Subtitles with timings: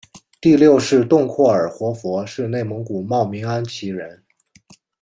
[0.41, 4.23] 第六世洞阔尔活佛是内蒙古茂明安旗人。